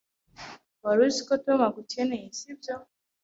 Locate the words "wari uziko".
0.83-1.33